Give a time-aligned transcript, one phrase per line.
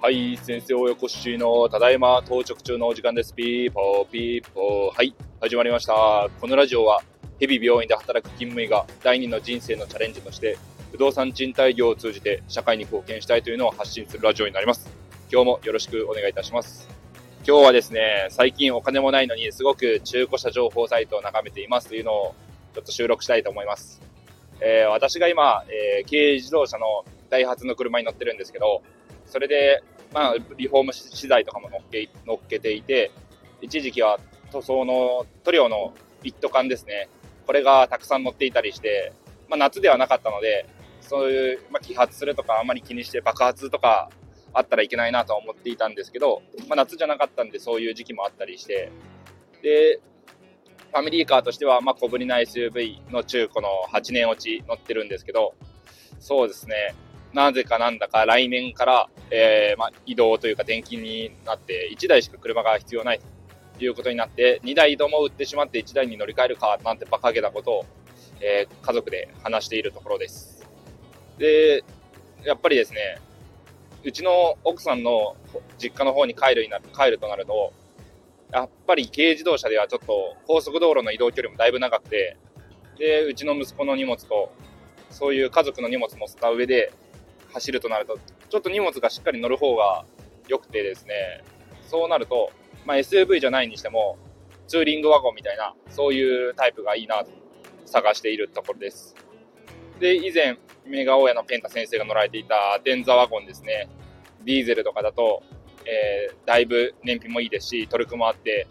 [0.00, 3.32] はい、先生およこしのただいま到着中のお時間です。
[3.32, 4.96] ピーポーピーポー。
[4.96, 6.28] はい、始まりました。
[6.40, 7.00] このラジオは、
[7.38, 10.58] 日々病院で働く勤務医が第二の人生のチャレンジとして、
[10.90, 14.90] 不動産賃貸業を通じて社会に貢献したいというのを発信するラジオになります。
[15.30, 16.88] 今日もよろしくお願いいたします。
[17.46, 22.34] 今日はですね、最近お金もないのにすごく中古車情報サイトを眺めていますというのを
[22.74, 24.09] ちょっと収録したいと思います。
[24.60, 28.82] えー、私が今、えー、軽自動車のダイハツの車に乗ってるんですけど、
[29.26, 29.82] それで、
[30.12, 33.10] まあ、リフォーム資材とかも乗っけ乗っけていて、
[33.60, 34.18] 一時期は
[34.52, 37.08] 塗装の塗料の一斗缶ですね。
[37.46, 39.12] これがたくさん乗っていたりして、
[39.48, 40.66] まあ、夏ではなかったので、
[41.00, 44.10] そういう、まあ、揮発するとかあんまり気にして爆発とか
[44.52, 48.90] あったらいけないなとは思っていたんですけど、まあ、夏じゃなかったんでそういう時期もあったりして、
[49.62, 50.00] で、
[50.90, 55.54] ファミリーカーとしては、まあ、小ぶりな SUV の中古の8年落ち乗ってるんですけど、
[56.18, 56.94] そうですね、
[57.32, 63.20] なぜかなんだか来年から、えー、まあ、移動というか転勤になって、1台しか車が必要ない
[63.78, 67.86] ということになって、2台とも売ってしまって1台に乗り換えるかなんて馬鹿げたことを、
[68.40, 70.66] えー、家族で話しているところです。
[71.38, 71.84] で、
[72.44, 73.20] やっぱりですね、
[74.02, 75.36] うちの奥さんの
[75.78, 77.72] 実家の方に帰るになる帰るとなると、
[78.52, 82.36] やっぱり軽自動車ではちょっと高速道路の移動距離もだいぶ長くて、
[82.98, 84.52] で、うちの息子の荷物と、
[85.10, 86.92] そういう家族の荷物乗せた上で、
[87.52, 90.04] 走るとなると、ちょっと荷物がしっかり乗る方が
[90.48, 91.42] 良くてですね、
[91.86, 92.52] そうなると、
[92.84, 94.18] まあ、SUV じゃないにしても、
[94.66, 97.30] ツーリングワゴンみたいな、そういうタイプがいいなと
[97.86, 99.16] 探しているところです。
[99.98, 103.88] で、以前、メガオヤのペンタ先生が乗られていたデンザワゴンですね。
[104.44, 105.42] ディーゼルとかだと、
[105.86, 108.66] えー、だいぶ燃費もいいですし、トルクもあって、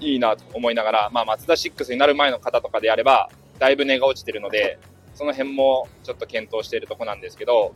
[0.00, 4.78] いいなと思いながら、まあ、マツダ6になる前の方とかであれば、だいぶ値が落ちてるので、
[5.14, 7.74] その辺もちょっと検討しているとこなんですけど、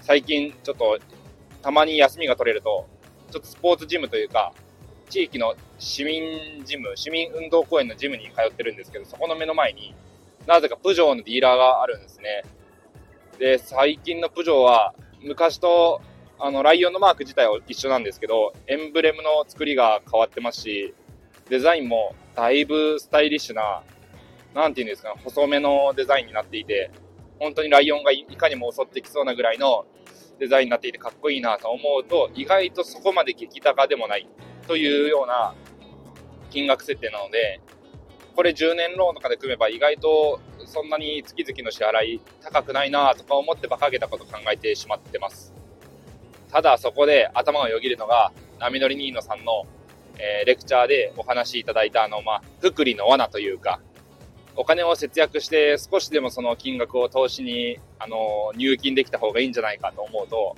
[0.00, 0.98] 最近ちょっと
[1.62, 2.86] たまに休みが取れると、
[3.30, 4.52] ちょっとスポーツジムというか、
[5.10, 9.94] 地域の市民ジム、市民運動公園のジムに通ってるんですけど、そこの目の前に、
[10.46, 12.44] なぜかプジョーのディーラーがあるんですね。
[13.38, 16.00] で、最近のプジョーは、昔と、
[16.42, 20.94] あの、ライオンのマーク自体は一緒なんですけど、エンブレムの作りが変わってますし、
[21.50, 23.82] デザインもだいぶスタイリッシュな
[24.54, 26.90] なんていうんですか、細めのデザインになっていて、
[27.38, 29.86] 本当にライオンがいかにも襲ってきそうなぐらいの
[30.38, 34.26] デザインになっていてかっこいいなと思うと、意外とそこまで激高でもない
[34.66, 35.54] というような
[36.50, 37.60] 金額設定なので、
[38.34, 45.59] これ10年ローンとかで組めば意外とそんなに月々の支払い高くないなとか思って馬鹿げたこと考えてしまってます。
[46.52, 49.66] ただそこで頭をよぎるのが、波乗りニーノさんの、
[50.18, 53.80] えー、レクチャーでお話しいただいたあの、まあ、福利の罠というか、
[54.56, 60.56] お金を節約して少しでもその金額を投資に、あの、入金できた方がいいんじゃないかと思うと、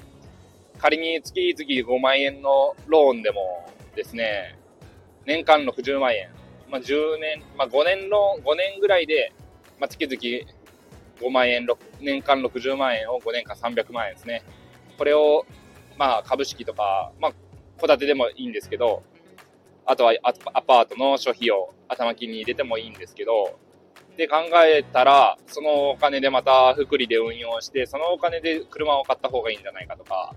[0.78, 4.58] 仮に月々5万円のローンでもですね、
[5.26, 6.30] 年間60万円、
[6.70, 9.32] まあ、10年、まあ、5年ローン、5年ぐらいで、
[9.78, 10.20] まあ、月々
[11.20, 11.66] 5万円、
[12.00, 14.42] 年間60万円を5年間300万円ですね。
[14.98, 15.46] これを、
[16.02, 17.32] まあ、株式とか、まあ、
[17.78, 19.04] 戸建てでもいいんですけど、
[19.86, 23.56] あとはアパートの諸費用、頭金に入れてもいいんですけど、
[24.14, 30.34] って考えたら、そのお金でまた福利で運用して、そのお金で車を買った方がいいんじゃないかとか、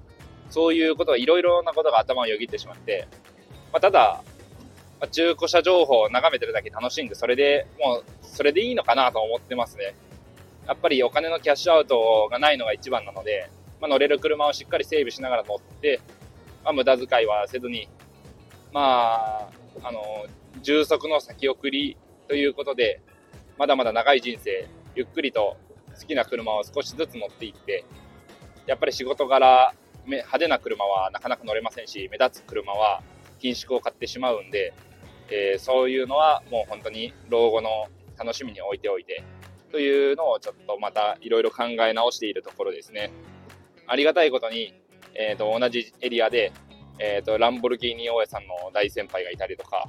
[0.52, 3.08] そういうことがいろいろなことが頭をよぎってしまって、
[3.74, 4.22] まあ、ただ、
[5.00, 9.96] まあ、中古車情報を眺めてるだけ楽しいんで、それでもう、それでいいのかなと思ってますね。
[10.68, 13.50] やっぱりお金のキャッシュアウトがないのが一番なので、
[13.82, 16.00] まあ、乗れる車をしっかり整備しながら乗って、
[16.64, 17.90] まあ、無駄遣いはせずに、
[18.74, 19.50] まあ、
[19.84, 20.02] あの、
[20.62, 21.98] 重足の先送り
[22.28, 23.02] ということで、
[23.58, 25.58] まだまだ長い人生、ゆっくりと
[26.00, 27.86] 好きな車を少しずつ乗っていって、
[28.66, 29.74] やっぱり仕事柄、
[30.06, 33.02] 派手な車はなかなか乗れませんし、目立つ車は
[33.40, 34.74] 品縮を買ってしまうんで、
[35.30, 37.88] えー、そういうのはもう本当に老後の
[38.18, 39.24] 楽しみに置いておいて、
[39.72, 43.12] というのをちょっとまたいろいろ考え直しているところですね。
[43.88, 44.74] ありがたいことに、
[45.14, 46.52] えー、と同じエリアで、
[47.00, 49.88] えー、とランボルギーニ大家さんの大先輩がいたりとか、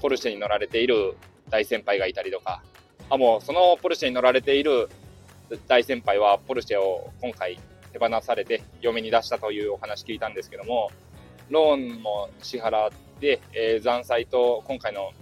[0.00, 1.16] ポルシェに乗られている
[1.50, 2.62] 大先輩がいたりとか、
[3.10, 4.88] あ、もうそのポルシェに乗られている
[5.68, 7.58] 大先輩はポルシェを今回
[7.92, 10.90] 手放されて嫁に出したというお話聞いたんですけども、
[11.50, 12.90] ローンも支払っ
[13.20, 15.12] て、えー、残債と今回の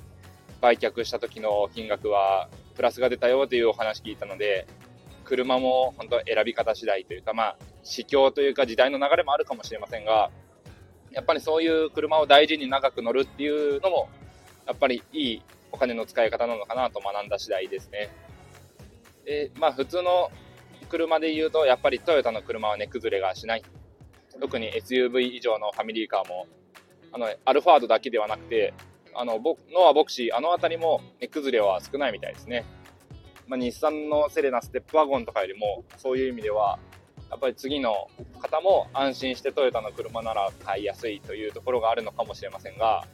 [0.61, 4.67] 売却した時の金額はプラスが出たよというお話聞いたので、
[5.25, 10.31] 車も本当選び方次第というか、まあ、市況というか時代の流れもあるかもしれませんが、
[11.13, 14.09] やっぱりそういう車を大事に長く乗るっていうのも、
[14.67, 18.11] やっぱりいいお金の使い方なのかなと学んだ次第ですね。
[19.25, 20.31] で、まあ普通の
[20.89, 23.63] 車で言うと、やっぱりトヨタの車は値崩れがしない。
[24.41, 26.47] 特に SUV 以上のファミリーカーも、
[27.13, 28.75] あの、アルファードだけではなくて、
[29.15, 29.39] あの、
[29.71, 32.65] ノアボクシー、あの辺りも値崩れは少ないみたいですね。
[33.53, 36.79] まあ、日産のセレナステップワゴンとかよりも、そういう意味では、
[37.29, 38.09] やっぱり次の
[38.41, 43.07] 方も安心してトヨタの車なら買いやすいというところがあるのかもしれませんが、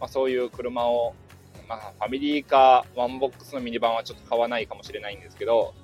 [0.00, 1.12] まあ、そういう車を、
[1.68, 5.74] まあ、ファミリーカー、ワンボックスのミニバンはちょっと買わないかもしれないんですけど、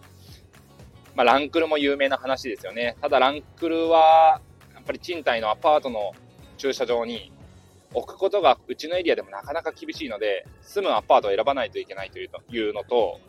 [1.15, 2.97] まあ、ランクルも有名な話ですよね。
[3.03, 4.41] ただランクルは、
[4.73, 6.13] やっぱり賃貸のアパートの
[6.57, 7.31] 駐車場に
[7.93, 12.27] 置くことがうちのエリアでもなかなか厳しいので、住むアパートを選ばないといけないとい
[12.71, 13.21] うのと、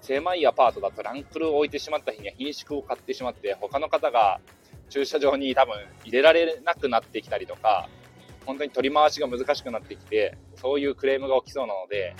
[0.00, 4.40] 狭いアパートだとランクルを置いてしまった日には品種を買ってしまって、他の方が
[4.88, 7.88] 駐車場に多分入れられなくなってきたりとか、
[8.44, 12.14] 本当に取り回しが難しくなってきて、そういうクレームが起きそうなので、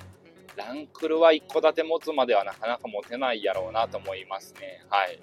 [0.56, 4.82] ランクルは一戸建て持つまではなかなか持てないやろうなと思いますね。
[4.88, 5.20] はい。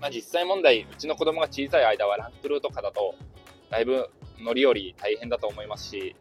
[0.00, 3.14] まあ、実際問題、うちの子供が小さい間はランクルとかだと、
[3.68, 4.08] だいぶ
[4.38, 6.14] 乗り降り大変だと思いますし、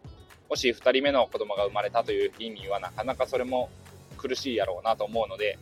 [0.49, 3.69] もし2人目の子供が生まれたという意味はなかなかそれも
[4.17, 5.57] 苦しいやろうなと思うので、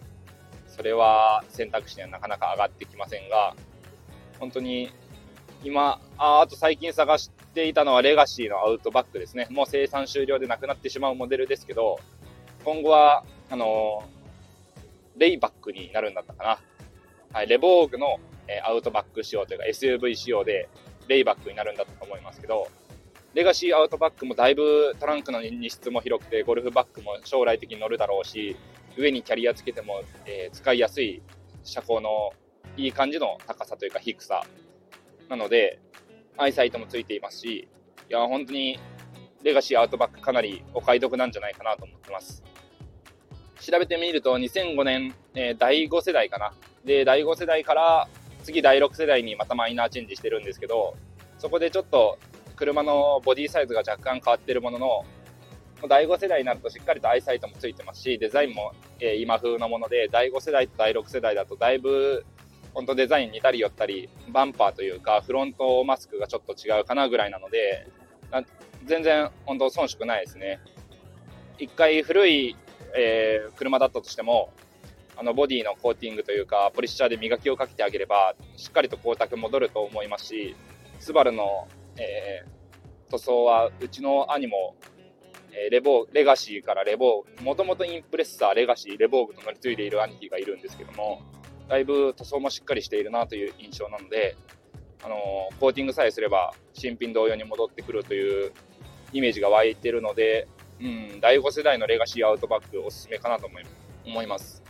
[0.67, 3.55] それは選択肢にはなかなか上がってきませんが、
[4.39, 4.91] 本当に
[5.63, 9.47] 今、ああと最近探していたのはレガシーのアウトバックですね。
[9.49, 11.99] もう生産終了でなくなってしまうモデルですけど、
[12.63, 14.03] 今後は、あの
[15.17, 16.59] レイバックになるんだったかな。
[17.31, 20.69] はい、レボーグの、えアウトバック仕様というか SUV 仕様で
[21.07, 22.67] レイバックになるんだったと思いますけど、
[23.35, 28.55] レガシーアウトバックもだいぶトランクの荷室も広くて、ゴルフバッグも将来的に乗るだろうし、
[28.97, 31.21] 上にキャリアつけても、えー、使いやすい
[31.65, 32.31] 車高の
[32.77, 34.45] いい感じの高さというか低さ
[35.27, 35.81] なので、
[36.37, 37.67] アイサイトもついていますし、
[38.09, 38.79] いや、本当に
[39.43, 42.41] レガシーアウトバックかなりお買い得なんじゃないかなと思ってます。
[43.59, 46.53] 調べてみると、2005年、えー、第5世代かな。
[46.85, 48.07] で、第5世代から
[48.43, 50.95] 次第6世代にまたマイナーチェンジしてるんですけど、
[51.37, 52.17] そこでちょっと
[52.55, 55.05] 車のボディサイズが若干変わってるものの、
[55.87, 62.25] 第5世代になるとしっかりとアイサイトもついてますし、デザインも、え、今風のもので、第5世代と第6世代だとだいぶ、
[62.73, 67.87] 本当デザイン似たり寄ったり、バンパーというか、フロントマスクがちょっと違うかなぐらいなので、
[68.85, 70.59] 全然本当遜色ないですね。
[71.57, 72.55] 一回古い、
[72.95, 74.51] えー、車だったとしても、
[75.17, 80.55] あのボディのコーティングというか、ポリッシャーで磨きをかけてあげれば、しっかりと光沢戻ると思いますし、
[80.99, 84.75] スバルのえー、塗装はうちの兄も、
[85.51, 91.21] えー、レボ、レガシーからレボー、もともとインプレッサー、レガシー、レボーグと乗り継いでいる兄貴がいるんですけども、
[91.67, 94.35] だいぶ塗装もしっかりしているなという印象なので、
[95.03, 98.51] あのー、コーティングさえすれば新品同様に戻ってくるという
[99.13, 100.47] イメージが湧いてるので、
[100.79, 103.49] うん、第5世代のレガシーアウトバックおすすめかなと
[104.05, 104.63] 思います。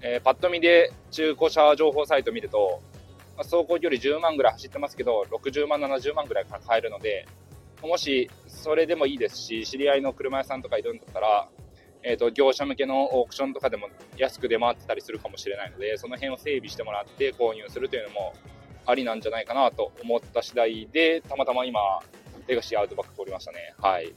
[0.00, 2.82] えー、パッと見で中古車情報サイト見ると、
[3.36, 7.26] まあ、走行距離10万ぐらい走ってますけど、60万、70万ぐらいから買えるので、
[7.82, 11.48] もしそれでもいいですし、知り合いの車屋さんとかいるんだったら、
[12.04, 18.34] えーと、業者向けのオークションとかでも安く出回ってたりするかもしれないので、その辺を整備してもらって購入するというのも
[18.86, 21.80] ありなんじゃないかなと思った次第で、たまたま今、
[22.46, 23.74] レガシーアウトバック通りましたね。
[23.78, 24.12] はい。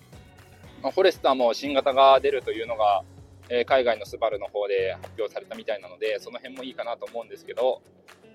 [0.82, 3.04] まあ、フォレスターも新型が出るというのが、
[3.50, 7.82] えー、海外のスバルの方で発表されたみたいなので、その辺もいいかなと思うんですけど、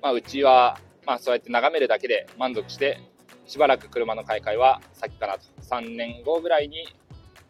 [0.03, 3.01] まあ、うちは、まあ、そうやって眺めるだけで満足して、
[3.47, 5.41] しばらく車の買い替えは先かなと。
[5.63, 6.87] 3年後ぐらいに、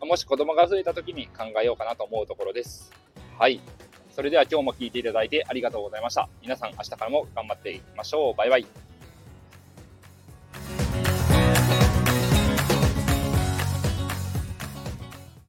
[0.01, 2.91] もし子供が増えた時に考えようかなと思うところです。
[3.39, 3.61] はい。
[4.11, 6.29] それでは今日も聴いていただいてありがとうございました。
[6.43, 8.35] 皆さん明日からも頑張っていきましょう。
[8.35, 8.90] バイバイ。